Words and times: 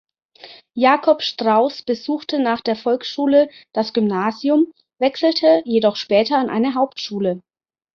Jakob 0.73 1.21
Strauß 1.21 1.83
besuchte 1.83 2.39
nach 2.41 2.61
der 2.61 2.75
Volksschule 2.75 3.51
das 3.71 3.93
Gymnasium, 3.93 4.73
wechselte 4.97 5.61
jedoch 5.63 5.95
später 5.95 6.39
an 6.39 6.49
eine 6.49 6.73
Hauptschule. 6.73 7.43